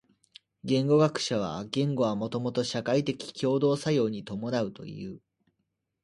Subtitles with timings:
[0.63, 5.21] 言語学者は言語はもと社会的共同作用に伴うという。